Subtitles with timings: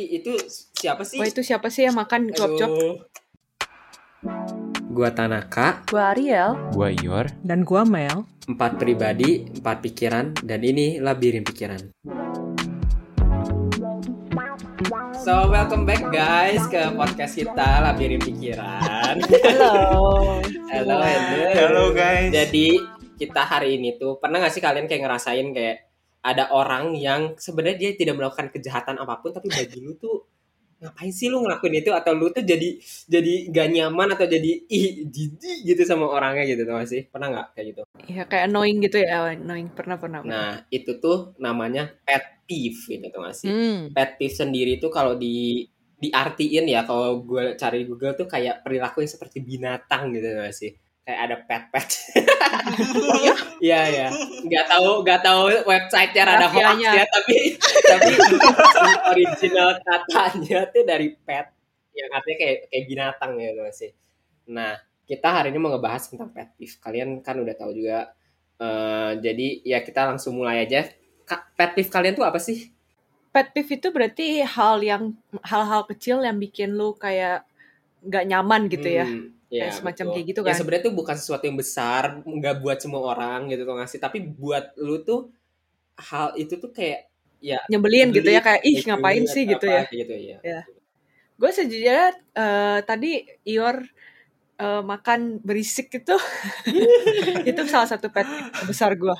[0.00, 0.32] Ih, itu
[0.80, 1.20] siapa sih?
[1.20, 2.72] Wah itu siapa sih yang makan cuap-cuap?
[2.72, 2.96] Aduh.
[4.88, 6.56] Gua Tanaka, Gua Ariel.
[6.72, 7.28] Gua Ior.
[7.44, 8.24] Dan gua Mel.
[8.48, 11.92] empat pribadi, empat pikiran, dan ini labirin pikiran.
[15.20, 19.20] So, welcome back guys ke podcast kita Labirin Pikiran.
[19.20, 20.40] Halo.
[20.72, 21.44] Halo, halo.
[21.52, 22.32] Halo guys.
[22.32, 22.80] Jadi,
[23.20, 25.89] kita hari ini tuh, pernah gak sih kalian kayak ngerasain kayak
[26.20, 30.28] ada orang yang sebenarnya dia tidak melakukan kejahatan apa pun, tapi bagi lu tuh
[30.80, 35.04] ngapain sih lu ngelakuin itu atau lu tuh jadi jadi gak nyaman atau jadi ih
[35.12, 38.96] jijik gitu sama orangnya gitu tuh sih pernah nggak kayak gitu Iya kayak annoying gitu
[38.98, 40.24] ya, annoying pernah pernah.
[40.24, 40.34] pernah.
[40.34, 43.46] Nah, itu tuh namanya pet peeve gitu tuh sih?
[43.46, 43.92] Hmm.
[43.92, 45.68] Pet peeve sendiri tuh kalau di
[46.00, 50.56] diartiin ya kalau gue cari Google tuh kayak perilaku yang seperti binatang gitu tuh gak
[50.56, 50.72] sih?
[51.00, 51.88] Kayak ada pet-pet.
[53.58, 54.06] Iya ya.
[54.40, 56.90] Nggak tahu nggak tahu website-nya ada hoax Rafianya.
[56.94, 57.36] ya, tapi
[57.82, 58.12] tapi
[59.10, 61.46] original katanya tuh dari pet
[61.92, 63.90] yang artinya kayak kayak binatang ya gak sih.
[64.48, 66.76] Nah, kita hari ini mau ngebahas tentang pet peeve.
[66.78, 68.14] Kalian kan udah tahu juga.
[68.56, 70.84] eh, jadi ya kita langsung mulai aja.
[71.24, 72.68] Ka- Pet peeve kalian tuh apa sih?
[73.30, 77.48] Pet peeve itu berarti hal yang hal-hal kecil yang bikin lu kayak
[78.00, 79.08] nggak nyaman gitu ya.
[79.50, 80.14] Hmm, Kayak semacam betul.
[80.14, 80.54] kayak gitu Ya kan.
[80.58, 83.98] sebenarnya tuh bukan sesuatu yang besar, nggak buat semua orang gitu tuh ngasih.
[83.98, 85.20] Tapi buat lu tuh
[85.98, 89.82] hal itu tuh kayak ya Nyebelin gitu ya kayak ih nyebelin ngapain sih gitu ya.
[89.90, 90.38] Gitu ya.
[91.40, 92.04] Gue sejujurnya
[92.36, 93.10] eh, tadi
[93.48, 93.76] Ior
[94.60, 96.16] eh, makan berisik itu
[97.50, 98.26] itu salah satu pet
[98.68, 99.16] besar gue.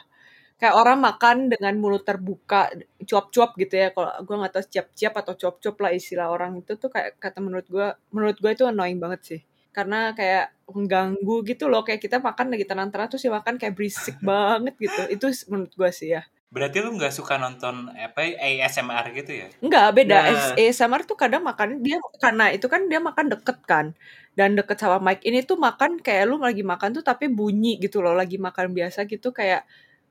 [0.61, 2.69] Kayak orang makan dengan mulut terbuka,
[3.09, 3.89] cuap-cuap gitu ya.
[3.97, 7.67] Kalau gue nggak tahu ciap-ciap atau cuap-cuap lah istilah orang itu tuh kayak kata menurut
[7.69, 9.41] gue, menurut gue itu annoying banget sih.
[9.71, 11.83] Karena kayak mengganggu gitu loh.
[11.87, 15.01] Kayak kita makan lagi tenang-tenang terus ya makan kayak berisik banget gitu.
[15.11, 16.23] Itu menurut gue sih ya.
[16.51, 19.49] Berarti lu nggak suka nonton apa ASMR gitu ya?
[19.63, 20.19] Enggak, beda.
[20.19, 20.55] Nah.
[20.59, 23.87] ASMR tuh kadang makan dia karena itu kan dia makan deket kan.
[24.35, 28.03] Dan deket sama mic ini tuh makan kayak lu lagi makan tuh tapi bunyi gitu
[28.03, 28.19] loh.
[28.19, 29.63] Lagi makan biasa gitu kayak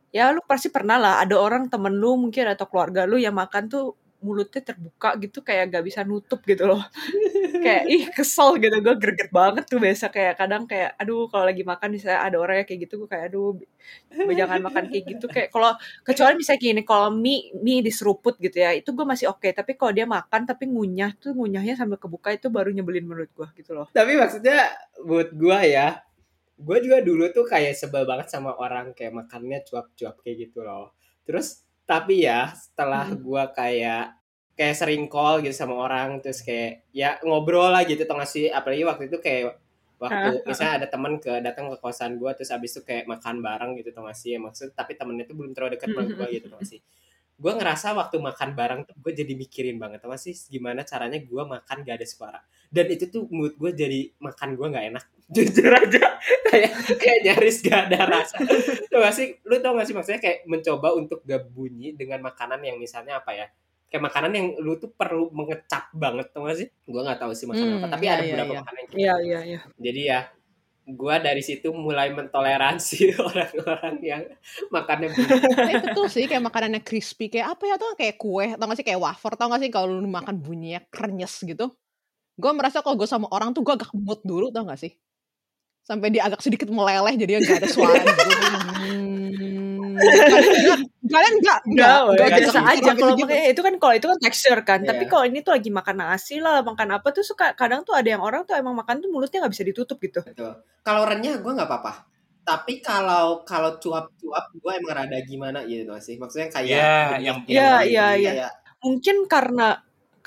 [0.09, 3.69] ya lu pasti pernah lah ada orang temen lu mungkin atau keluarga lu yang makan
[3.69, 6.83] tuh mulutnya terbuka gitu kayak gak bisa nutup gitu loh.
[7.63, 11.63] kayak ih kesel gitu gue greget banget tuh biasa kayak kadang kayak aduh kalau lagi
[11.67, 13.55] makan bisa ada orang yang kayak gitu gue kayak aduh
[14.25, 15.71] gue jangan makan kayak gitu kayak kalau
[16.03, 19.91] kecuali misalnya gini kalau mie mie diseruput gitu ya itu gue masih oke tapi kalau
[19.95, 23.87] dia makan tapi ngunyah tuh ngunyahnya sambil kebuka itu baru nyebelin menurut gue gitu loh
[23.89, 24.69] Tapi maksudnya
[25.01, 26.03] buat gua ya,
[26.59, 30.91] gua juga dulu tuh kayak sebel banget sama orang kayak makannya cuap-cuap kayak gitu loh.
[31.23, 33.19] Terus tapi ya setelah Hmm.
[33.23, 34.18] gua kayak
[34.59, 38.51] kayak sering call gitu sama orang terus kayak ya ngobrol lah gitu tau gak sih
[38.51, 39.55] apalagi waktu itu kayak
[39.95, 43.79] waktu misalnya ada teman ke datang ke kosan gua terus abis itu kayak makan bareng
[43.79, 46.59] gitu tau gak sih maksud tapi temennya tuh belum terlalu dekat sama gua gitu tau
[46.59, 46.83] gak sih
[47.39, 51.23] gue ngerasa waktu makan bareng tuh gue jadi mikirin banget tau gak sih gimana caranya
[51.23, 52.39] gua makan gak ada suara.
[52.67, 55.05] Dan itu tuh mood gue jadi makan gue nggak enak
[55.39, 56.19] jujur aja.
[56.51, 58.43] Kayak kayak nyaris gak ada rasa.
[58.91, 62.59] Tau gak sih lu tau gak sih maksudnya kayak mencoba untuk gak bunyi dengan makanan
[62.59, 63.47] yang misalnya apa ya
[63.89, 67.45] kayak makanan yang lu tuh perlu mengecap banget tau gak sih gue nggak tahu sih
[67.49, 68.59] makanan Hmm, apa tapi iya, ada iya, beberapa iya.
[68.61, 70.19] makanan yang iya iya iya jadi ya
[70.89, 74.23] gue dari situ mulai mentoleransi orang-orang yang
[74.73, 75.37] makannya bunyi.
[75.53, 78.77] Nah, itu tuh sih kayak makanannya crispy kayak apa ya tuh kayak kue tau gak
[78.81, 81.69] sih kayak wafer tau gak sih kalau lu makan bunyinya krenyes gitu
[82.39, 84.93] gue merasa kalau gue sama orang tuh gue agak mood dulu tau gak sih
[85.85, 88.29] sampai dia agak sedikit meleleh jadi gak ada suara gitu.
[88.79, 89.97] Hmm.
[91.09, 93.25] kalian enggak enggak Enggak, biasa aja kalau gitu.
[93.25, 94.79] makanya itu kan kalau itu kan texture kan.
[94.81, 95.09] Tapi Iya.
[95.09, 98.21] kalau ini tuh lagi makan nasi lah, makan apa tuh suka kadang tuh ada yang
[98.21, 100.21] orang tuh emang makan tuh mulutnya nggak bisa ditutup gitu.
[100.21, 100.53] Betul.
[100.79, 101.93] Kalau renyah gue nggak apa-apa.
[102.41, 106.15] Tapi kalau kalau cuap-cuap gue emang rada gimana gitu sih.
[106.15, 108.31] Maksudnya kayak Iya, bunyi- yang- Iya, bunyi iya, iya.
[108.33, 109.67] kayak Mungkin karena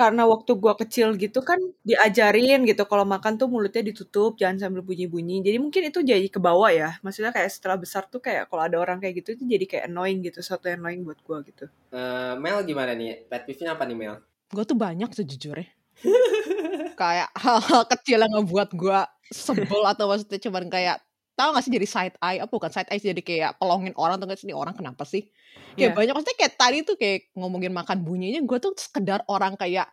[0.03, 4.83] karena waktu gua kecil gitu kan diajarin gitu kalau makan tuh mulutnya ditutup jangan sambil
[4.83, 8.67] bunyi-bunyi jadi mungkin itu jadi ke bawah ya maksudnya kayak setelah besar tuh kayak kalau
[8.67, 11.71] ada orang kayak gitu itu jadi kayak annoying gitu satu yang annoying buat gua gitu
[11.95, 13.31] eh, Mel gimana nih?
[13.31, 14.17] Pet peeve-nya apa nih Mel?
[14.53, 15.69] gue tuh banyak sejujurnya
[17.01, 19.01] kayak hal-hal kecil yang ngebuat gue
[19.33, 20.97] sebel atau maksudnya cuman kayak
[21.35, 22.39] tahu gak sih jadi side eye?
[22.41, 24.53] Apa bukan side eye jadi kayak pelongin orang tuh sih?
[24.55, 25.29] Orang kenapa sih?
[25.77, 25.93] Iya.
[25.93, 29.89] kayak banyak maksudnya kayak tadi tuh kayak ngomongin makan bunyinya gue tuh sekedar orang kayak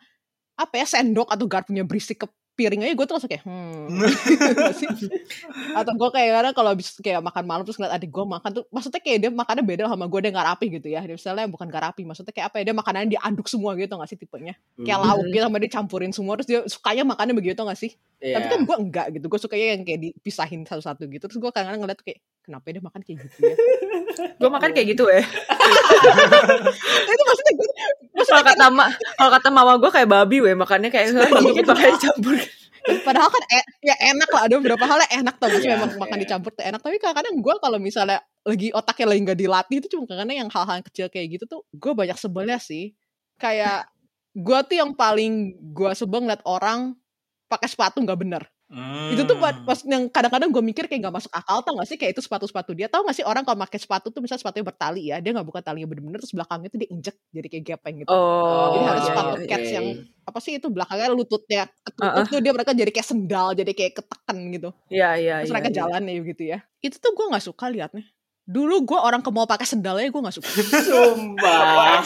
[0.59, 2.27] apa ya sendok atau garpunya berisik ke
[2.59, 3.87] piring aja gue tuh langsung kayak hmm
[4.75, 4.87] sih?
[5.79, 8.63] atau gue kayak kadang kalau habis kayak makan malam terus ngeliat adik gue makan tuh
[8.67, 11.65] maksudnya kayak dia makannya beda sama gue dia nggak rapi gitu ya Dia misalnya bukan
[11.65, 14.97] nggak rapi maksudnya kayak apa ya dia makanannya diaduk semua gitu gak sih tipenya kayak
[14.99, 15.07] Hmm.
[15.07, 18.35] lauk gitu sama dia campurin semua terus dia sukanya makannya begitu gak sih Iya.
[18.35, 21.79] tapi kan gue enggak gitu gue sukanya yang kayak dipisahin satu-satu gitu terus gue kadang-kadang
[21.79, 23.55] ngeliat tuh kayak kenapa dia makan kayak gitu ya
[24.41, 25.21] Gue makan kayak gitu ya.
[27.13, 27.67] itu maksudnya gue
[28.17, 28.85] maksudnya Kalau kata ma
[29.15, 32.35] kalau kata mama gue kayak babi weh makannya kayak babi pakai campur
[33.05, 35.99] Padahal kan e- ya enak lah, ada beberapa hal yang enak tau sih Iya, memang
[35.99, 36.23] makan iya.
[36.25, 36.79] dicampur tuh enak.
[36.79, 40.79] Tapi kadang-kadang gue kalau misalnya lagi otaknya lagi nggak dilatih itu cuma kadang yang hal-hal
[40.87, 42.95] kecil kayak gitu tuh gue banyak sebelnya sih.
[43.37, 43.91] Kayak
[44.31, 46.95] gue tuh yang paling gue sebel ngeliat orang
[47.51, 48.43] pakai sepatu nggak bener.
[49.09, 49.65] Itu tuh buat Hmm.
[49.65, 52.77] pas yang kadang-kadang gue mikir kayak gak masuk akal tau gak sih kayak itu sepatu-sepatu
[52.77, 55.47] dia tau gak sih orang kalau pakai sepatu tuh misalnya sepatunya bertali ya dia nggak
[55.49, 58.13] buka talinya bener-bener terus belakangnya tuh dia injek jadi kayak gepeng gitu.
[58.13, 59.73] oh Jadi harus iya, sepatu iya, cats oke.
[59.73, 59.85] yang
[60.29, 62.29] apa sih itu belakangnya lututnya ketutup Uh-uh.
[62.29, 65.69] tuh dia mereka jadi kayak sendal jadi kayak ketekan gitu iya iya terus iya, mereka
[65.73, 65.77] iya.
[65.81, 68.05] jalan ya gitu ya itu tuh gue nggak suka liatnya
[68.49, 70.49] dulu gue orang ke mall pakai sendalnya gue nggak suka.
[70.81, 72.01] Sumpah.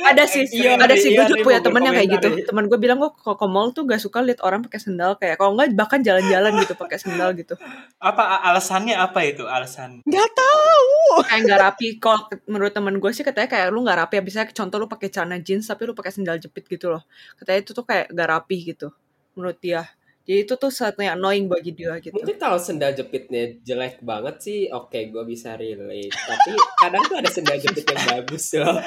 [0.00, 2.28] ada sih Iya, ada sih gue iya, juga nih punya temen yang kayak gitu.
[2.46, 5.18] teman gue bilang gue kalau ke mall tuh gak suka lihat orang pakai sendal?
[5.18, 7.58] Kayak kalau nggak bahkan jalan-jalan gitu pakai sendal gitu.
[7.98, 10.06] Apa alasannya apa itu alasan?
[10.06, 11.26] nggak tahu.
[11.26, 11.86] Kayak nggak rapi.
[11.98, 14.14] Kalau ke- menurut temen gue sih katanya kayak lu nggak rapi.
[14.16, 17.02] Ya bisa contoh lu pakai celana jeans tapi lu pakai sendal jepit gitu loh.
[17.42, 18.94] Katanya itu tuh kayak nggak rapi gitu
[19.34, 19.86] menurut dia
[20.30, 24.38] jadi itu tuh satu yang annoying bagi dia gitu Mungkin kalau sendal jepitnya jelek banget
[24.38, 26.14] sih, oke gue bisa relate.
[26.14, 28.78] Tapi kadang tuh ada sendal jepit yang bagus loh.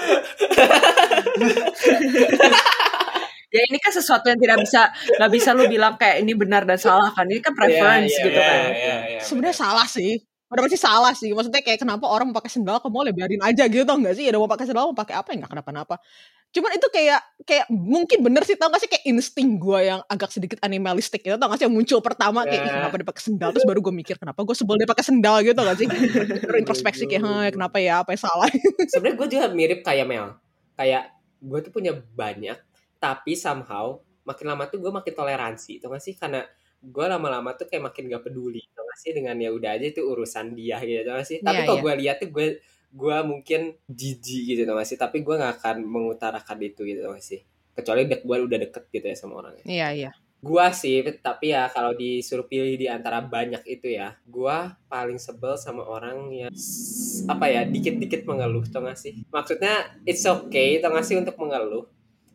[3.54, 4.82] ya ini kan sesuatu yang tidak bisa
[5.20, 8.40] nggak bisa lu bilang kayak ini benar dan salah kan ini kan preference iya, gitu
[8.42, 9.66] iya, kan iya, iya, sebenarnya benar.
[9.70, 10.18] salah sih
[10.54, 11.34] Udah pasti salah sih.
[11.34, 14.16] Maksudnya kayak kenapa orang mau pakai sendal ke mall ya biarin aja gitu tau gak
[14.16, 14.30] sih?
[14.30, 15.30] Ya udah mau pakai sendal mau pakai apa?
[15.34, 15.98] Ya nggak kenapa-napa
[16.54, 18.90] cuman itu kayak kayak mungkin bener sih tau gak sih?
[18.90, 21.66] Kayak insting gue yang agak sedikit animalistik gitu tau gak sih?
[21.66, 22.74] Yang muncul pertama kayak "Ih, Ya.
[22.78, 23.50] kenapa dia pakai sendal?
[23.58, 25.42] Terus baru gue mikir kenapa gue sebel dia pakai sendal?
[25.42, 25.88] Gitu tau gak sih?
[26.46, 28.06] Baru introspeksi kayak "Hah, kenapa ya?
[28.06, 28.50] Apa yang salah?
[28.86, 30.38] Sebenarnya gue juga mirip kayak Mel.
[30.78, 31.04] Kayak
[31.42, 32.58] gue tuh punya banyak,
[33.02, 35.82] tapi somehow makin lama tuh gue makin toleransi.
[35.82, 36.14] Tau gak sih?
[36.14, 36.46] Karena
[36.84, 38.62] gue lama-lama tuh kayak makin gak peduli.
[38.76, 39.12] Tau gak sih?
[39.16, 41.02] Dengan ya udah aja itu urusan dia gitu.
[41.08, 41.40] Tau gak sih?
[41.42, 41.84] Tapi Iya, kalau iya.
[41.86, 42.48] gue lihat tuh gue
[42.94, 44.98] gue mungkin jijik gitu tau gak sih?
[45.00, 47.42] Tapi gue gak akan mengutarakan itu gitu tau gak sih?
[47.74, 49.66] Kecuali gue udah deket gitu ya sama orangnya.
[49.66, 50.12] iya iya
[50.44, 55.56] Gua sih, tapi ya kalau disuruh pilih di antara banyak itu ya, gua paling sebel
[55.56, 56.52] sama orang yang
[57.32, 59.24] apa ya, dikit-dikit mengeluh, tau gak sih?
[59.32, 61.88] Maksudnya it's okay, tau gak sih untuk mengeluh.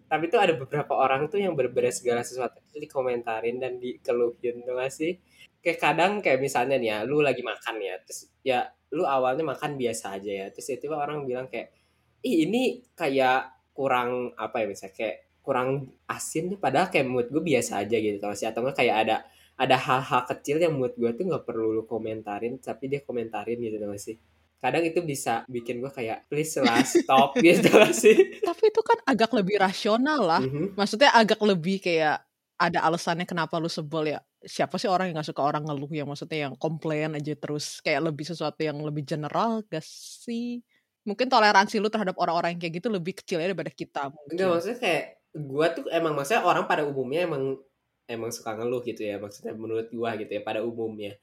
[0.09, 2.59] Tapi tuh ada beberapa orang tuh yang berbeda segala sesuatu.
[2.65, 5.21] Itu dikomentarin dan dikeluhin, gak sih?
[5.61, 8.59] Kayak kadang kayak misalnya nih ya, lu lagi makan ya, terus ya
[8.95, 11.77] lu awalnya makan biasa aja ya, terus itu orang bilang kayak,
[12.25, 15.69] ih ini kayak kurang apa ya misalnya kayak kurang
[16.09, 18.49] asin nih padahal kayak mood gue biasa aja gitu tau sih?
[18.49, 19.17] Atau enggak kayak ada
[19.59, 23.77] ada hal-hal kecil yang mood gue tuh nggak perlu lu komentarin tapi dia komentarin gitu
[23.83, 24.15] tau sih
[24.59, 28.43] kadang itu bisa bikin gue kayak please lah stop gitu gak sih.
[28.43, 30.43] Tapi itu kan agak lebih rasional lah.
[30.43, 30.75] Mhm.
[30.75, 32.23] maksudnya agak lebih kayak
[32.59, 34.21] ada alasannya kenapa lu sebel ya.
[34.43, 38.11] Siapa sih orang yang gak suka orang ngeluh yang maksudnya yang komplain aja terus kayak
[38.11, 40.59] lebih sesuatu yang lebih general gak sih?
[41.07, 44.35] Mungkin toleransi lu terhadap orang-orang yang kayak gitu lebih kecil ya daripada kita mungkin.
[44.35, 45.05] Enggak maksudnya kayak
[45.39, 47.63] gue tuh emang maksudnya orang pada umumnya emang
[48.09, 51.15] emang suka ngeluh gitu ya maksudnya menurut gue gitu ya pada umumnya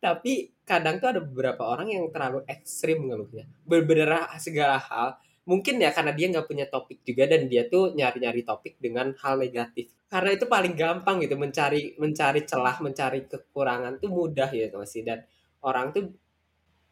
[0.00, 5.20] tapi kadang tuh ada beberapa orang yang terlalu ekstrim ngeluhnya berbeda segala hal.
[5.44, 9.36] Mungkin ya karena dia nggak punya topik juga dan dia tuh nyari-nyari topik dengan hal
[9.36, 9.92] negatif.
[10.08, 15.04] Karena itu paling gampang gitu mencari mencari celah mencari kekurangan tuh mudah gitu masih.
[15.04, 15.20] Dan
[15.60, 16.16] orang tuh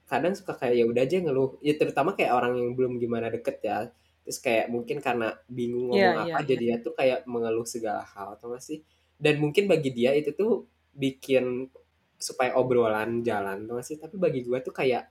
[0.05, 1.51] kadang suka kayak ya udah aja ngeluh.
[1.65, 3.89] Ya terutama kayak orang yang belum gimana deket ya.
[4.27, 8.05] Terus kayak mungkin karena bingung ngomong Iya, apa iya, jadi dia tuh kayak mengeluh segala
[8.05, 8.85] hal atau gak sih?
[9.17, 11.71] Dan mungkin bagi dia itu tuh bikin
[12.19, 15.09] supaya obrolan jalan gak sih tapi bagi gue tuh kayak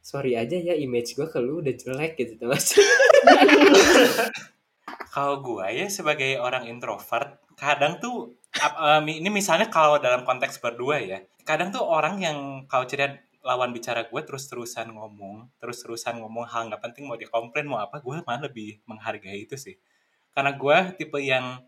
[0.00, 2.80] sorry aja ya image gue ke lu udah jelek gitu gak sih
[5.10, 11.02] Kalau gue ya sebagai orang introvert, kadang tuh em, ini misalnya kalau dalam konteks berdua
[11.02, 12.38] ya, kadang tuh orang yang
[12.70, 17.66] kalau cerita lawan bicara gue terus-terusan ngomong, terus-terusan ngomong hal nggak penting mau dia komplain
[17.66, 19.74] mau apa, gue malah lebih menghargai itu sih.
[20.30, 21.58] Karena gue tipe yang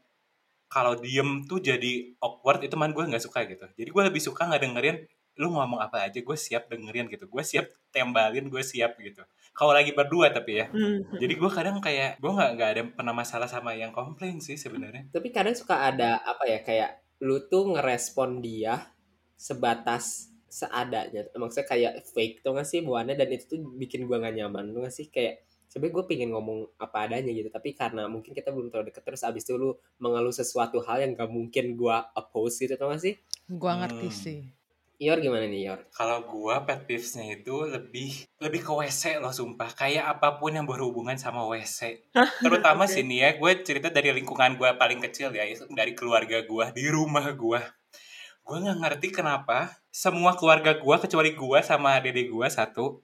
[0.72, 3.68] kalau diem tuh jadi awkward itu man gue nggak suka gitu.
[3.76, 4.96] Jadi gue lebih suka nggak dengerin
[5.36, 7.28] lu ngomong apa aja gue siap dengerin gitu.
[7.28, 9.20] Gue siap tembalin, gue siap gitu.
[9.52, 10.72] Kalau lagi berdua tapi ya.
[10.72, 11.04] Hmm.
[11.20, 15.12] Jadi gue kadang kayak gue nggak nggak ada pernah masalah sama yang komplain sih sebenarnya.
[15.12, 18.88] tapi kadang suka ada apa ya kayak lu tuh ngerespon dia
[19.36, 24.36] sebatas seadanya maksudnya kayak fake tuh gak sih buahnya dan itu tuh bikin gua gak
[24.36, 25.40] nyaman tuh gak sih kayak
[25.72, 29.24] sebenarnya gue pengen ngomong apa adanya gitu tapi karena mungkin kita belum terlalu deket terus
[29.24, 33.16] abis itu lu mengeluh sesuatu hal yang gak mungkin gua oppose gitu tuh gak sih
[33.48, 34.12] gua ngerti Hmm.
[34.12, 34.40] sih
[35.02, 39.74] Ior gimana nih Ior Kalau gue pet peevesnya itu lebih lebih ke WC loh sumpah.
[39.74, 42.06] Kayak apa pun yang berhubungan sama WC.
[42.46, 42.94] Terutama Oke.
[42.94, 45.42] sini ya, gue cerita dari lingkungan gue paling kecil ya,
[45.74, 47.60] dari keluarga gue, di rumah gue.
[48.46, 53.02] Gue nggak ngerti kenapa semua keluarga gue kecuali gue sama dede gue satu,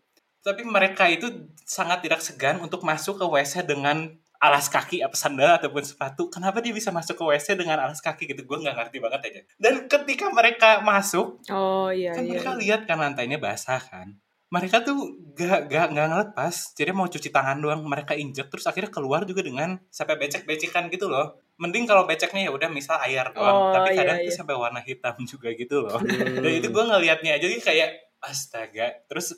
[0.48, 1.28] tapi mereka itu
[1.68, 6.30] sangat tidak segan untuk masuk ke WC dengan alas kaki apa sandal ataupun sepatu.
[6.30, 8.46] Kenapa dia bisa masuk ke WC dengan alas kaki gitu?
[8.46, 9.40] Gue nggak ngerti banget aja.
[9.58, 12.30] Dan ketika mereka masuk Oh iya kan iya.
[12.38, 14.16] mereka lihat kan lantainya basah kan.
[14.48, 14.96] Mereka tuh
[15.36, 16.54] gak gak gak ngelepas.
[16.72, 20.88] Jadi mau cuci tangan doang mereka injek terus akhirnya keluar juga dengan sampai becek becekan
[20.88, 21.36] gitu loh.
[21.60, 24.38] Mending kalau beceknya ya udah misal air Oh, doang tapi iya, kadang tuh iya.
[24.38, 25.98] sampai warna hitam juga gitu loh.
[26.00, 26.40] Hmm.
[26.40, 27.90] dan itu gue ngelihatnya aja jadi kayak
[28.22, 29.04] astaga.
[29.10, 29.34] Terus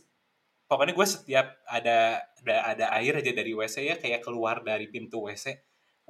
[0.70, 5.26] pokoknya gue setiap ada ada ada air aja dari WC ya kayak keluar dari pintu
[5.26, 5.58] WC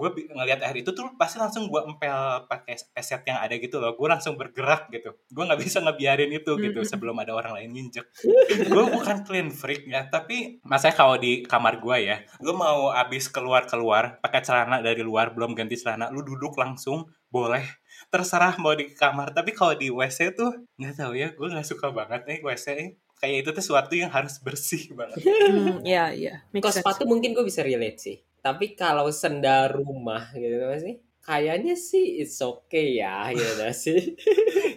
[0.01, 3.93] gue ngelihat air itu tuh pasti langsung gue empel pakai peset yang ada gitu loh.
[3.93, 5.13] Gue langsung bergerak gitu.
[5.29, 8.09] Gue nggak bisa ngebiarin itu gitu sebelum ada orang lain nginjek.
[8.73, 13.29] Gue bukan clean freak ya tapi masanya kalau di kamar gue ya gue mau abis
[13.29, 17.63] keluar keluar pakai celana dari luar belum ganti celana lu duduk langsung boleh.
[18.09, 19.37] Terserah mau di kamar.
[19.37, 23.45] Tapi kalau di WC tuh nggak tahu ya gue nggak suka banget nih WC kayak
[23.45, 26.35] itu tuh sesuatu yang harus bersih banget Hmm, iya iya.
[26.51, 26.83] Make Kalau sense.
[26.83, 28.17] sepatu mungkin gue bisa relate sih.
[28.41, 34.17] Tapi kalau sendal rumah gitu sih, kayaknya sih it's okay ya gitu sih.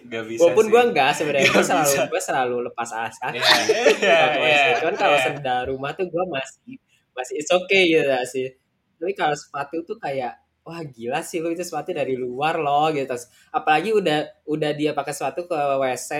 [0.04, 3.40] nggak bisa Walaupun gue enggak sebenarnya gue selalu gue selalu lepas alas kaki.
[3.40, 3.56] Iya,
[3.96, 4.76] iya, Waktu iya, SD.
[4.84, 5.24] Cuman kalau iya.
[5.24, 6.74] sendal rumah tuh gue masih
[7.16, 8.46] masih it's okay gitu gak sih.
[9.00, 13.08] Tapi kalau sepatu tuh kayak wah gila sih lu itu sepatu dari luar loh gitu.
[13.08, 16.10] Terus, apalagi udah udah dia pakai sepatu ke WC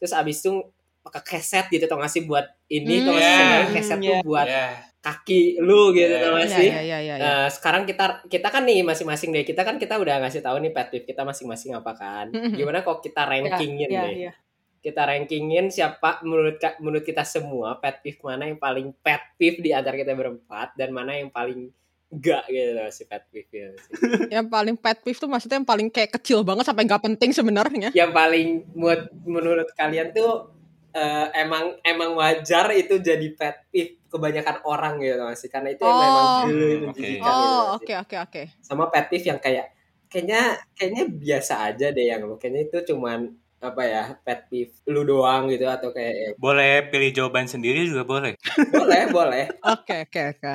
[0.00, 0.64] terus abis itu
[1.00, 4.08] pakai keset gitu tau gak sih buat ini tau gak sih Hmm, sebenarnya keset iya.
[4.10, 4.66] tuh buat Iya.
[5.00, 6.20] kaki lu gitu Iya.
[6.20, 6.68] tau gak Iya, sih.
[6.68, 7.14] iya, iya, iya.
[7.14, 7.16] iya.
[7.18, 10.70] Nah, sekarang kita kita kan nih masing-masing deh kita kan kita udah ngasih tahu nih
[10.70, 12.26] pet peeve kita masing-masing apa kan.
[12.28, 12.52] Mhm.
[12.54, 14.12] Gimana kalau kita rankingin Iya, deh?
[14.18, 14.32] iya.
[14.78, 19.70] Kita rankingin siapa menurut menurut kita semua pet peeve mana yang paling pet peeve di
[19.70, 21.68] antara kita berempat dan mana yang paling
[22.10, 23.92] enggak gitu loh si pet peeve sih.
[24.34, 27.88] Yang paling pet peeve tuh maksudnya yang paling kayak kecil banget sampai nggak penting sebenarnya.
[27.92, 30.48] yang paling menurut menurut kalian tuh
[30.92, 35.82] eh, emang emang wajar itu jadi pet peeve kebanyakan orang gitu loh sih karena itu
[35.82, 35.94] Oh.
[35.94, 36.26] memang
[36.84, 37.40] menjijikan oke.
[37.40, 37.76] gitu Oh, sih.
[37.78, 38.42] oke oke oke.
[38.60, 39.66] sama pet peeve yang kayak
[40.06, 40.40] kayaknya
[40.72, 43.30] kayaknya biasa aja deh yang lu kayaknya itu cuman
[43.60, 48.02] apa ya pet peeve lu doang gitu atau kayak eh, boleh pilih jawaban sendiri juga
[48.02, 48.32] boleh
[48.68, 49.44] boleh boleh
[49.76, 50.48] Oke oke oke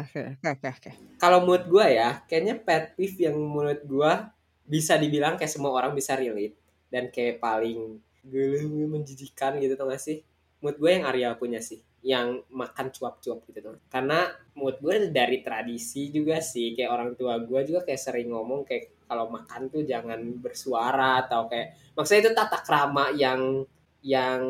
[0.44, 4.34] oke oke kalau menurut gua ya kayaknya pet peeve yang menurut gua
[4.65, 6.58] bisa dibilang kayak semua orang bisa relate
[6.89, 10.25] dan kayak paling gila menjijikan gitu tau gak sih?
[10.62, 15.41] Menurut gue yang Arya punya sih yang makan cuap-cuap gitu tuh karena menurut gue dari
[15.41, 19.82] tradisi juga sih kayak orang tua gue juga kayak sering ngomong kayak kalau makan tuh
[19.82, 23.65] jangan bersuara atau kayak maksudnya itu tata krama yang
[24.05, 24.41] yang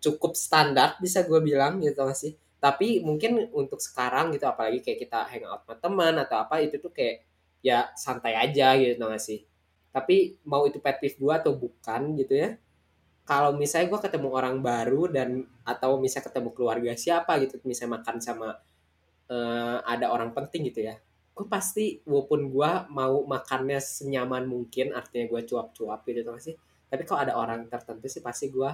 [0.00, 2.32] cukup standar bisa gue bilang gitu gak sih?
[2.56, 6.92] Tapi mungkin untuk sekarang gitu apalagi kayak kita hangout sama teman atau apa itu tuh
[6.92, 7.20] kayak
[7.60, 9.44] ya santai aja gitu tau gak sih
[9.90, 12.50] tapi mau itu pet peeve gue atau bukan gitu ya
[13.26, 18.16] kalau misalnya gue ketemu orang baru dan atau misalnya ketemu keluarga siapa gitu misalnya makan
[18.18, 18.48] sama
[19.30, 20.98] eh, ada orang penting gitu ya
[21.34, 26.54] gue pasti walaupun gue mau makannya senyaman mungkin artinya gue cuap-cuap gitu gak sih
[26.90, 28.70] tapi kalau ada orang tertentu sih pasti gue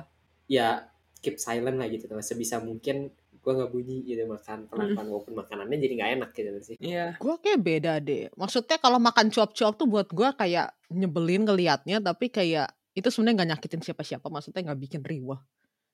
[0.50, 0.88] ya
[1.20, 2.24] keep silent lah gitu gak?
[2.24, 3.12] sebisa mungkin
[3.46, 7.14] gue nggak bunyi gitu makan pelan-pelan walaupun makanannya jadi nggak enak gitu sih Iya.
[7.22, 8.26] Gue kayak beda deh.
[8.34, 13.50] Maksudnya kalau makan cuap-cuap tuh buat gue kayak nyebelin ngelihatnya, tapi kayak itu sebenarnya nggak
[13.54, 14.26] nyakitin siapa-siapa.
[14.26, 15.38] Maksudnya nggak bikin riwah.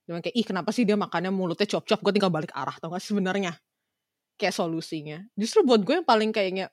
[0.08, 3.04] Cuma kayak ih kenapa sih dia makannya mulutnya cuap-cuap, gue tinggal balik arah tau gak
[3.04, 3.52] sih sebenarnya?
[4.40, 5.20] Kayak solusinya.
[5.36, 6.72] Justru buat gue yang paling kayaknya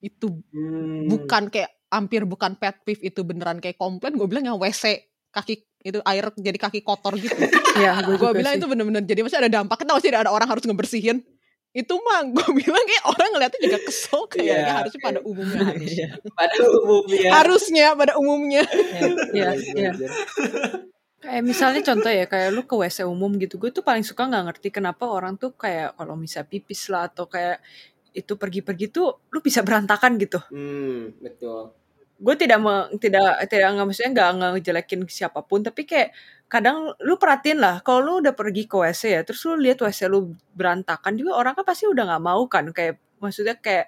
[0.00, 1.12] itu Hmm.
[1.12, 5.75] bukan kayak hampir bukan pet peeve itu beneran kayak komplain gue bilang yang WC kaki
[5.86, 7.34] itu air jadi kaki kotor gitu.
[7.76, 8.60] Iya, gue bilang sih.
[8.60, 11.20] itu bener-bener jadi masih ada dampaknya tau sih ada orang harus ngebersihin.
[11.76, 15.90] Itu mah gue bilang kayak orang ngeliatnya juga kesel kayaknya Iya, harusnya pada umumnya harus
[15.92, 17.28] Iya, pada umumnya.
[17.30, 18.62] Harusnya pada umumnya.
[19.36, 19.90] Iya, iya.
[21.16, 24.44] Kayak misalnya contoh ya, kayak lu ke WC umum gitu, gue tuh paling suka nggak
[24.52, 27.58] ngerti kenapa orang tuh kayak kalau misal pipis lah atau kayak
[28.16, 30.40] itu pergi-pergi tuh lu bisa berantakan gitu.
[30.48, 31.76] hmm betul
[32.16, 36.16] Gue tidak me- tidak tidak nggak maksudnya nggak nggak ngejelekin siapa pun, tapi kayak
[36.48, 40.08] kadang lu perhatiin lah, kalau lu udah pergi ke WC ya, terus lu lihat WC
[40.08, 43.86] lu berantakan juga orang kan pasti udah nggak mau kan, kayak maksudnya kayak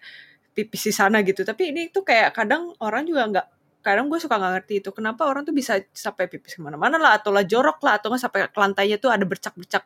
[0.57, 1.41] pipis di sana gitu.
[1.47, 3.47] Tapi ini tuh kayak kadang orang juga nggak
[3.81, 7.17] kadang gue suka nggak ngerti itu kenapa orang tuh bisa sampai pipis ke mana-mana lah
[7.17, 9.81] atau lah jorok lah atau nggak sampai ke lantainya tuh ada bercak-bercak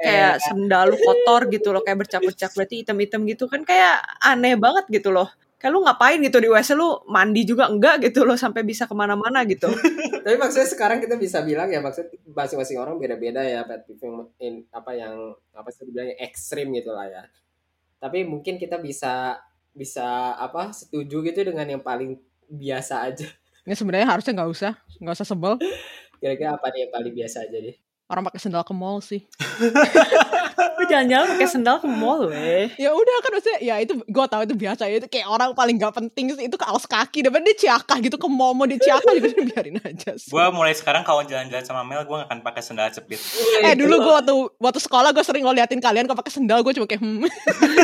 [0.00, 4.84] kayak sendal lu kotor gitu loh kayak bercak-bercak berarti hitam-hitam gitu kan kayak aneh banget
[4.90, 5.28] gitu loh
[5.64, 8.92] kayak lu ngapain gitu di WC lu mandi juga enggak gitu loh sampai bisa ke
[8.92, 9.72] mana-mana gitu.
[10.28, 13.88] Tapi maksudnya sekarang kita bisa bilang ya maksud masing-masing orang beda-beda ya pet
[14.44, 17.24] in- apa yang apa sih dibilangnya ekstrim gitu lah ya.
[17.96, 19.40] Tapi mungkin kita bisa
[19.72, 23.24] bisa apa setuju gitu dengan yang paling biasa aja.
[23.64, 25.56] Ini sebenarnya harusnya nggak usah nggak usah sebel.
[26.20, 27.76] Kira-kira apa nih yang paling biasa aja deh
[28.08, 29.24] orang pakai sendal ke mall sih
[30.54, 32.70] Lu jalan-jalan pakai sendal ke mall weh.
[32.78, 35.78] ya udah kan maksudnya ya itu gue tahu itu biasa ya itu kayak orang paling
[35.78, 39.12] gak penting sih itu kaos kaki daripada dia ciakah gitu ke mall mau dia ciakah
[39.18, 40.30] dia biarin aja sih.
[40.30, 43.18] Gue mulai sekarang kalau jalan-jalan sama Mel, gue gak akan pakai sendal jepit.
[43.62, 46.86] eh dulu gue waktu waktu sekolah gue sering ngeliatin kalian kalau pakai sendal gue cuma
[46.86, 47.26] kayak hmm.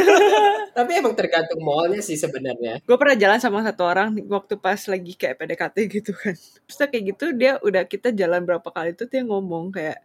[0.77, 2.79] Tapi emang tergantung mallnya sih sebenarnya.
[2.87, 6.35] Gue pernah jalan sama satu orang waktu pas lagi kayak PDKT gitu kan.
[6.39, 10.03] Terus kayak gitu dia udah kita jalan berapa kali tuh dia ngomong kayak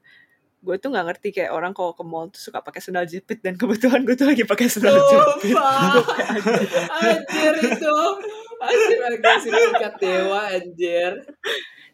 [0.65, 3.53] gue tuh nggak ngerti kayak orang kalau ke mall tuh suka pakai sendal jepit dan
[3.53, 5.53] kebetulan gue tuh lagi pakai sendal jepit.
[6.89, 7.97] anjir itu.
[8.57, 11.11] Anjir agak tingkat dewa anjir.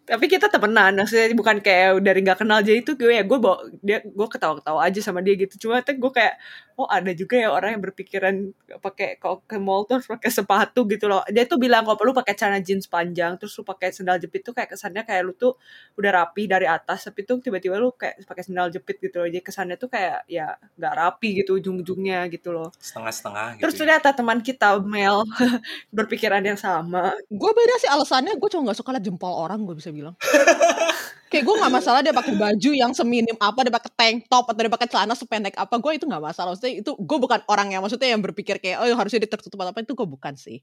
[0.01, 3.63] Tapi kita temenan, maksudnya bukan kayak dari nggak kenal jadi itu gue ya gue bawa
[3.86, 5.68] dia gue ketawa-ketawa aja sama dia gitu.
[5.68, 6.36] Cuma tuh gue kayak
[6.78, 8.36] oh ada juga ya orang yang berpikiran
[8.80, 11.22] pakai kalau ke mall tuh harus pakai sepatu gitu loh.
[11.28, 14.56] Dia tuh bilang kalau perlu pakai celana jeans panjang terus lu pakai sendal jepit tuh
[14.56, 15.60] kayak kesannya kayak lu tuh
[16.00, 19.28] udah rapi dari atas tapi tuh tiba-tiba lu kayak pakai sendal jepit gitu loh.
[19.28, 22.72] Jadi kesannya tuh kayak ya nggak rapi gitu ujung-ujungnya gitu loh.
[22.80, 23.62] Setengah-setengah gitu.
[23.68, 23.80] Terus ya.
[23.84, 25.28] ternyata teman kita Mel
[25.98, 27.13] berpikiran yang sama.
[27.32, 30.13] gue beda sih alasannya gue cuma nggak suka liat jempol orang gue bisa bilang
[31.31, 34.59] kayak gue nggak masalah dia pakai baju yang seminim apa dia pakai tank top atau
[34.59, 36.51] dia pakai celana sependek apa gue itu nggak masalah.
[36.51, 39.71] Maksudnya itu gue bukan orang yang maksudnya yang berpikir kayak oh harusnya dia tertutup atau
[39.71, 40.59] apa itu gue bukan sih.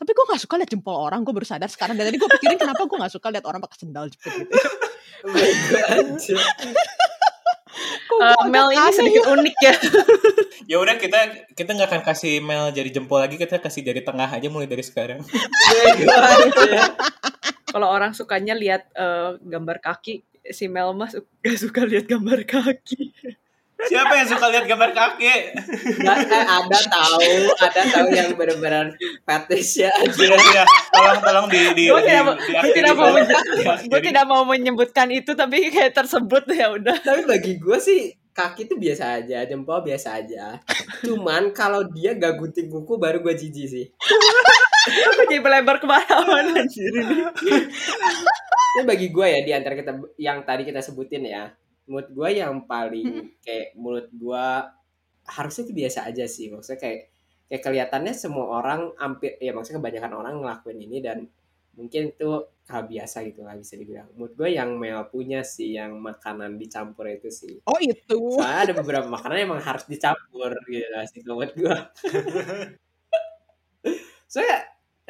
[0.00, 1.92] Tapi gue gak suka liat jempol orang gue baru sadar sekarang.
[1.92, 4.56] Dan tadi gue pikirin kenapa gue gak suka liat orang pakai sendal jepit gitu.
[8.10, 9.74] Gua Mel ini sedikit unik ya.
[10.70, 14.30] Ya udah kita kita nggak akan kasih Mel jari jempol lagi, kita kasih jari tengah
[14.30, 15.18] aja mulai dari sekarang.
[17.70, 23.14] Kalau orang sukanya lihat eh, gambar kaki, si Mel mas gak suka lihat gambar kaki.
[23.80, 25.24] Siapa yang suka lihat gambar kaki?
[26.04, 28.92] Nggak, eh, ada tahu, ada tahu yang benar-benar
[29.24, 30.28] fetish ya anjir.
[30.28, 30.64] Iya, iya.
[30.92, 34.24] Tolong tolong di di Gue di, tidak, di, gue tidak mau di- gue jadi- tidak
[34.28, 36.92] mau menyebutkan itu tapi kayak tersebut ya udah.
[37.00, 40.60] Tapi bagi gue sih kaki itu biasa aja, jempol biasa aja.
[41.00, 43.86] Cuman kalau dia gak gunting kuku baru gue jijik sih.
[44.88, 47.26] Jadi melebar ke mana-mana anjir ini.
[48.70, 51.52] Ini bagi gue ya di antara kita yang tadi kita sebutin ya.
[51.90, 54.46] Menurut gue yang paling kayak menurut gue
[55.26, 56.48] harusnya itu biasa aja sih.
[56.48, 57.00] Maksudnya kayak
[57.50, 61.18] kayak kelihatannya semua orang hampir ya maksudnya kebanyakan orang ngelakuin ini dan
[61.74, 62.30] mungkin itu
[62.70, 64.06] hal biasa gitu lah bisa dibilang.
[64.14, 67.58] Menurut gue yang Mel punya sih yang makanan dicampur itu sih.
[67.66, 71.76] oh itu Soalnya ada beberapa makanan yang emang harus dicampur gitu lah sih menurut gue.
[74.30, 74.58] Soalnya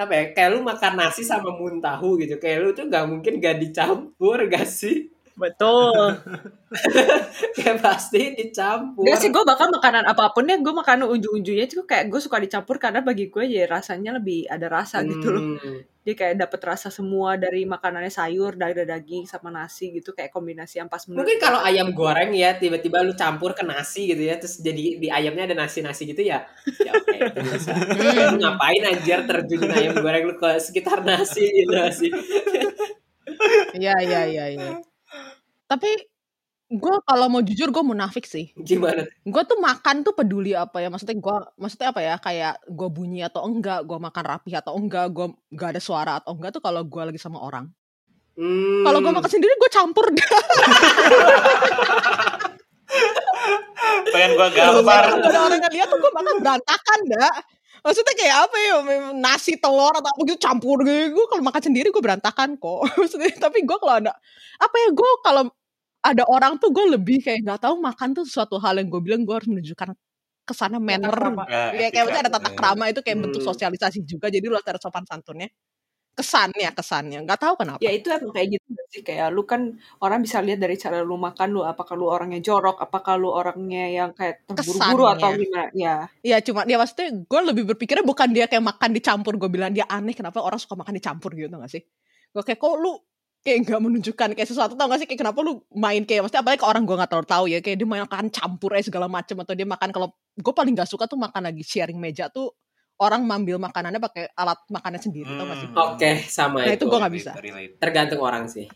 [0.00, 2.40] apa ya kayak lu makan nasi sama muntahu gitu.
[2.40, 6.20] Kayak lu tuh gak mungkin gak dicampur gak sih Betul.
[7.56, 11.82] kayak pasti dicampur Gak sih gue bakal makanan apa pun ya gue makan ujung-ujungnya itu
[11.82, 15.42] kayak gue suka dicampur karena bagi gue ya rasanya lebih ada rasa gitu loh.
[15.58, 15.80] Hmm.
[16.00, 20.80] Dia kayak dapet rasa semua dari makanannya sayur, dari daging sama nasi gitu kayak kombinasi
[20.80, 24.40] yang pas menurut mungkin kalau ayam goreng ya tiba-tiba lu campur ke nasi gitu ya
[24.40, 26.44] terus jadi di ayamnya ada nasi-nasi gitu ya
[26.80, 31.44] ya oke itu bisa Kayak lu ngapain anjir terjunin ayam goreng lu ke sekitar nasi
[31.44, 32.12] gitu sih
[33.76, 34.70] Iya iya iya iya.
[35.70, 35.90] Tapi
[36.70, 38.50] gue kalau mau jujur gue munafik sih.
[38.58, 40.90] gimana Gue tuh makan tuh peduli apa ya?
[40.90, 42.14] Maksudnya gue maksudnya apa ya?
[42.18, 46.34] Kayak gue bunyi atau enggak, gue makan rapi atau enggak, gue gak ada suara atau
[46.34, 47.70] enggak tuh kalau gue lagi sama orang.
[48.34, 48.82] Hmm.
[48.82, 50.30] Kalau gue makan sendiri gue campur deh.
[54.10, 55.02] pengen gua gambar.
[55.06, 57.32] Kalau ada orang yang lihat tuh gue makan berantakan dah.
[57.80, 58.74] Maksudnya kayak apa ya?
[59.16, 61.16] Nasi telur atau apa gitu campur gitu.
[61.16, 62.80] Gue kalau makan sendiri gue berantakan kok.
[63.00, 64.12] Maksudnya tapi gue kalau ada
[64.60, 64.88] apa ya?
[64.92, 65.48] Gue kalau
[66.00, 69.22] ada orang tuh gue lebih kayak nggak tahu makan tuh suatu hal yang gue bilang
[69.28, 69.92] gue harus menunjukkan
[70.48, 71.12] ke sana manner.
[71.46, 73.48] Ya, Ya kayak maksudnya ada tata krama itu kayak bentuk Hmm.
[73.54, 74.26] sosialisasi juga.
[74.32, 75.48] Jadi lu harus sopan santunnya.
[76.18, 77.18] Kesannya, kesannya.
[77.24, 77.80] Nggak tahu kenapa.
[77.80, 81.16] Ya itu emang kayak gitu sih kayak lu kan orang bisa lihat dari cara lu
[81.16, 85.70] makan lu apakah lu orangnya jorok, apakah lu orangnya yang kayak terburu-buru atau gimana.
[85.72, 85.94] Ya.
[86.20, 89.86] Ya cuma dia maksudnya gue lebih berpikirnya bukan dia kayak makan dicampur gue bilang dia
[89.88, 91.82] aneh kenapa orang suka makan dicampur gitu gak sih
[92.30, 92.94] gue kayak kok lu
[93.40, 96.60] kayak nggak menunjukkan kayak sesuatu tau gak sih kayak kenapa lu main kayak maksudnya apalagi
[96.60, 99.54] ke orang gue nggak terlalu tahu ya kayak dia makan campur aja segala macem atau
[99.56, 102.52] dia makan kalau gue paling gak suka tuh makan lagi sharing meja tuh
[103.00, 105.84] orang ngambil makanannya pakai alat makannya sendiri tau gak sih Hmm.
[105.96, 107.30] oke sama Nah, itu itu gua nggak bisa.
[107.80, 108.68] Tergantung orang sih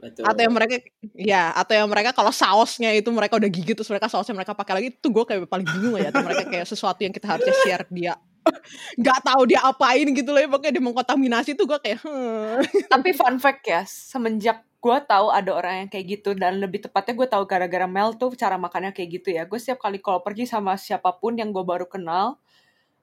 [0.00, 0.74] betul atau yang mereka
[1.12, 4.74] ya atau yang mereka kalau sausnya itu mereka udah gigit terus mereka sausnya mereka pakai
[4.80, 7.84] lagi itu gue kayak paling bingung ya atau mereka kayak sesuatu yang kita harusnya share
[7.92, 8.16] dia
[9.00, 12.88] nggak tahu dia apain gitu loh ya pokoknya dia mengkontaminasi tuh gue kayak hmm.
[12.88, 17.12] Tapi fun fact ya, semenjak gue tahu ada orang yang kayak gitu dan lebih tepatnya
[17.12, 19.44] gue tahu gara-gara Mel tuh cara makannya kayak gitu ya.
[19.44, 22.40] Gue setiap kali kalau pergi sama siapa pun yang gue baru kenal,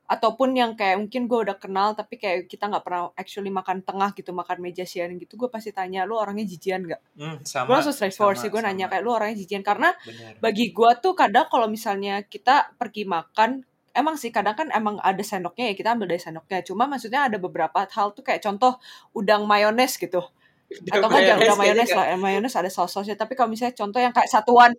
[0.07, 4.15] ataupun yang kayak mungkin gue udah kenal tapi kayak kita nggak pernah actually makan tengah
[4.15, 7.03] gitu makan meja sharing gitu gue pasti tanya lu orangnya jijian gak?
[7.19, 7.67] Hmm, Gue sama.
[7.75, 10.39] langsung straightforward sih gue nanya kayak lu orangnya jijian karena Bener.
[10.39, 15.19] bagi gue tuh kadang kalau misalnya kita pergi makan emang sih kadang kan emang ada
[15.19, 18.79] sendoknya ya kita ambil dari sendoknya cuma maksudnya ada beberapa hal tuh kayak contoh
[19.11, 20.21] udang mayones gitu
[20.67, 23.15] atau enggak jangan udang mayones lah eh, mayones ada saus-sausnya.
[23.15, 24.71] Tapi kalau misalnya contoh yang kayak satuan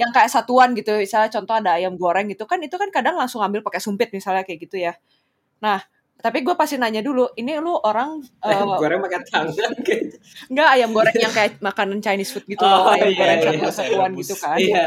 [0.00, 3.44] yang kayak satuan gitu misalnya contoh ada ayam goreng gitu kan itu kan kadang langsung
[3.44, 4.96] ambil pakai sumpit misalnya kayak gitu ya.
[5.64, 5.80] Nah
[6.22, 10.16] tapi gue pasti nanya dulu ini lu orang eh, goreng pakai tangan gitu.
[10.48, 13.50] enggak ayam goreng yang kayak makanan Chinese food gitu loh Oh, ayam iya, goreng iya,
[13.50, 14.58] satu satuan saya gitu kan.
[14.58, 14.86] Iya.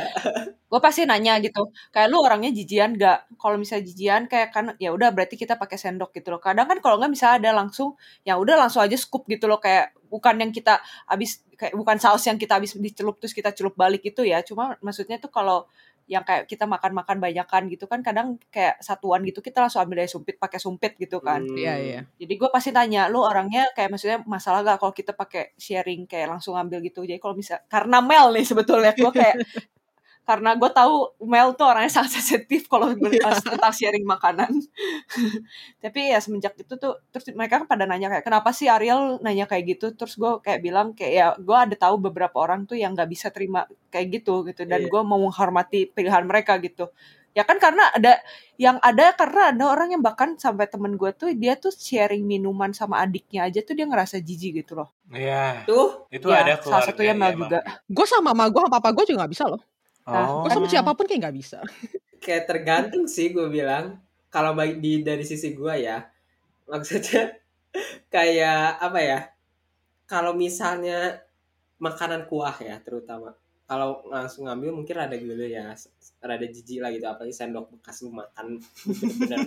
[0.65, 4.91] gue pasti nanya gitu kayak lu orangnya jijian gak kalau misalnya jijian kayak kan ya
[4.91, 6.41] udah berarti kita pakai sendok gitu loh.
[6.41, 7.95] Kadang kan kalau nggak bisa ada langsung
[8.28, 12.24] ya udah langsung aja scoop gitu loh kayak bukan yang kita habis kayak bukan saus
[12.28, 14.41] yang kita habis dicelup terus kita celup balik itu ya.
[14.43, 15.67] Cuma maksudnya tuh kalau
[16.06, 20.10] yang kayak kita makan-makan banyakan gitu kan kadang kayak satuan gitu kita langsung ambil dari
[20.12, 21.58] sumpit pakai sumpit gitu kan Hmm.
[21.58, 22.00] Iya iya.
[22.22, 26.30] jadi gue pasti tanya lu orangnya kayak maksudnya masalah gak kalau kita pakai sharing kayak
[26.32, 29.36] langsung ambil gitu jadi kalau bisa karena Mel nih sebetulnya gue kayak
[30.25, 34.49] karena gue tahu Mel tuh orangnya sangat sensitif kalau bahas tentang sharing makanan
[35.83, 39.45] tapi ya semenjak itu tuh terus mereka kan pada nanya kayak kenapa sih Ariel nanya
[39.45, 42.97] kayak gitu terus gue kayak bilang kayak ya gue ada tahu beberapa orang tuh yang
[42.97, 44.91] nggak bisa terima kayak gitu gitu dan Iya.
[44.91, 46.89] gue mau menghormati pilihan mereka gitu
[47.35, 48.15] ya kan karena ada
[48.55, 52.71] yang ada karena ada orang yang bahkan sampai temen gue tuh dia tuh sharing minuman
[52.71, 55.67] sama adiknya aja tuh dia ngerasa jijik gitu loh Iya.
[55.69, 57.59] Tuh, Itu Ya, ada salah keluarga satunya Mel ya, juga.
[57.85, 59.61] Gue sama mama gue sama papa gue juga gak bisa loh.
[60.06, 60.46] Oh.
[60.46, 61.60] Gue sama siapa pun kayak gak bisa.
[62.26, 64.02] kayak tergantung sih gue bilang.
[64.30, 66.04] Kalau baik di dari sisi gue ya,
[66.68, 67.39] maksudnya
[68.13, 69.20] kayak apa ya?
[70.06, 71.26] Kalau misalnya
[71.80, 75.74] makanan kuah ya terutama kalau langsung ngambil mungkin rada gitu ya
[76.22, 79.39] rada jijik lah gitu apalagi sendok bekas lu makan bener-bener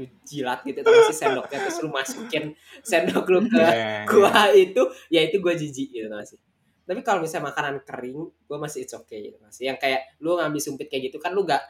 [0.00, 2.44] lu jilat gitu tapi si sendoknya terus lu masukin
[2.80, 4.00] sendok lu ke Iya, iya.
[4.08, 6.40] gua itu ya itu gua jijik gitu sih
[6.86, 10.62] tapi kalau misalnya makanan kering gua masih it's okay gitu masih yang kayak lu ngambil
[10.62, 11.60] sumpit kayak gitu kan lu gak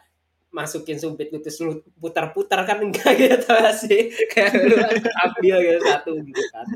[0.52, 4.76] masukin sumpit lu terus lu putar-putar kan enggak gitu tau gak sih kayak lu
[5.24, 6.66] ambil gitu satu gitu kan.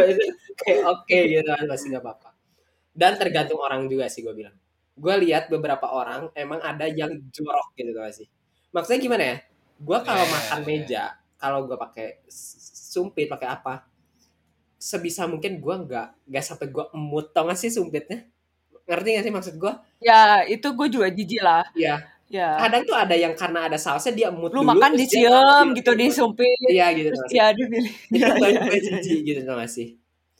[0.60, 2.30] Kayak oke gitu kan masih nggak apa-apa.
[2.96, 4.56] Dan tergantung orang juga sih gue bilang.
[4.96, 8.28] Gue lihat beberapa orang emang ada yang jorok gitu gak sih
[8.76, 9.36] maksudnya gimana ya?
[9.80, 10.68] Gue kalau Yeah, makan yeah.
[10.68, 11.04] meja
[11.40, 13.88] kalau gue pakai sumpit pakai apa
[14.76, 18.28] sebisa mungkin gue nggak nggak sampai gue emut tau gak sih sumpitnya?
[18.86, 21.64] Ngerti gak sih maksud gue ya itu gue juga jijik lah.
[21.74, 22.04] Iya.
[22.30, 22.60] ya.
[22.60, 25.76] Kadang tuh ada yang karena ada sausnya dia emut lu dulu, makan ngambil.
[25.78, 27.10] gitu di sumpit iya gitu.
[27.10, 27.38] terus tau gak sih?
[27.40, 29.88] ya dia pilih itu banyak gue jijik gitu tau gak sih?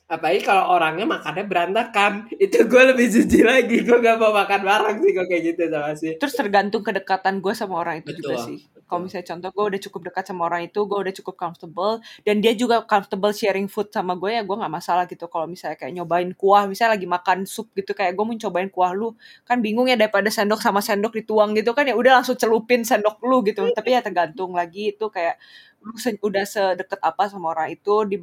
[0.07, 2.31] Apalagi kalau orangnya makannya berantakan.
[2.31, 3.83] Itu gue lebih jijik lagi.
[3.83, 6.11] Gue gak mau makan bareng sih kalau kayak gitu tau gak sih?
[6.15, 9.81] Terus tergantung kedekatan gue sama orang itu juga Betul, sih kalau misalnya contoh gue udah
[9.83, 13.91] cukup dekat sama orang itu gue udah cukup comfortable dan dia juga comfortable sharing food
[13.91, 15.27] sama gue ya gue nggak masalah gitu.
[15.27, 18.91] Kalau misalnya kayak nyobain kuah misalnya lagi makan sup gitu kayak gue mau cobain kuah
[18.95, 22.81] lu kan bingung ya daripada sendok sama sendok dituang gitu kan ya udah langsung celupin
[22.87, 23.67] sendok lu gitu.
[23.75, 25.35] Tapi ya tergantung lagi itu kayak
[25.83, 28.17] lu udah sedekat apa sama orang itu di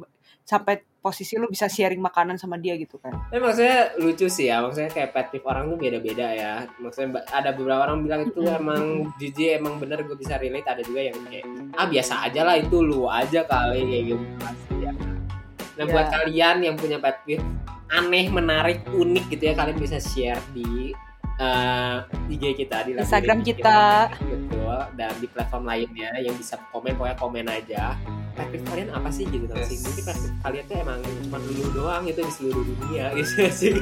[0.45, 4.61] sampai posisi lu bisa sharing makanan sama dia gitu kan Tapi maksudnya lucu sih ya,
[4.61, 6.53] maksudnya kayak pet peeve orang tuh beda-beda ya.
[6.77, 8.81] Maksudnya ada beberapa orang bilang itu emang
[9.17, 10.65] jijik, emang bener gue bisa relate.
[10.65, 14.23] Ada juga yang kayak, ah biasa aja lah itu lu aja kali kayak gitu.
[14.39, 14.91] Pasti ya.
[15.75, 16.13] Nah buat Ya.
[16.15, 17.41] kalian yang punya pet peeve
[17.87, 20.89] aneh, menarik, unik gitu ya, kalian bisa share di
[21.35, 21.97] eh,
[22.31, 23.81] IG kita di Instagram Labirin kita.
[24.15, 27.83] betul dan di platform lainnya yang bisa komen pokoknya komen aja
[28.35, 29.47] peeve kalian apa sih gitu?
[29.47, 29.83] Kan sih Yes.
[29.83, 33.73] mungkin pet peeve kalian tuh emang cuma dulu doang itu di seluruh dunia gitu sih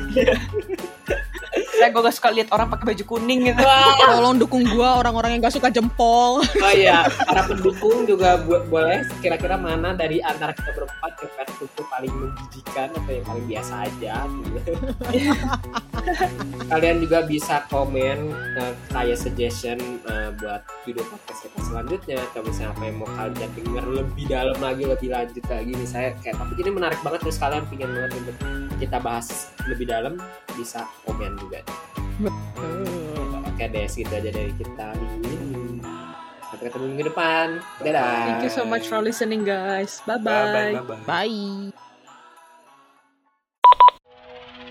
[1.74, 5.36] saya gue gak suka lihat orang pakai baju kuning gitu Wah, Tolong dukung gue orang-orang
[5.36, 6.40] yang gak suka jempol.
[6.40, 11.48] oh iya para pendukung juga bu- boleh kira-kira mana dari antara kita berempat yang pet
[11.50, 14.72] peeve itu paling menjijikan atau yang paling biasa aja gitu.
[16.72, 18.18] kalian juga bisa komen
[18.58, 23.52] eh, kayak suggestion eh, buat judul podcast kita selanjutnya atau misalnya apa yang mau kalian
[23.54, 27.64] denger lebih dalam lagi lebih lanjut lagi misalnya kayak topik ini menarik banget terus kalian
[27.68, 28.36] pengen banget untuk
[28.76, 29.28] kita bahas
[29.66, 30.14] lebih dalam
[30.56, 31.60] bisa komen juga
[33.44, 35.82] oke deh segitu aja dari kita minggu ini
[36.50, 37.48] sampai ketemu minggu depan
[37.82, 40.00] dadah Thank you so much for listening guys.
[40.06, 40.74] Bye Bye bye bye.
[40.78, 41.70] bye bye.
[41.72, 41.83] Bye.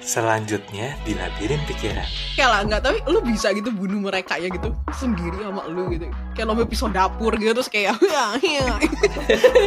[0.02, 2.02] Selanjutnya di labirin pikiran.
[2.34, 6.10] Kayak lah nggak tapi lu bisa gitu bunuh mereka ya gitu sendiri sama lu gitu.
[6.34, 8.66] Kayak lo pisau dapur gitu terus kayak ya ya.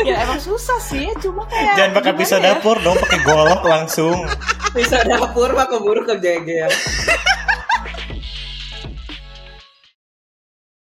[0.03, 2.59] ya emang susah sih, cuma kayak Jangan pakai pisau ya?
[2.59, 4.27] dapur dong, pakai golok langsung.
[4.75, 6.67] bisa dapur mah keburu ke geger